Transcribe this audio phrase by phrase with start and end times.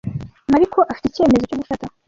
[0.51, 1.85] Mariko afite icyemezo cyo gufata.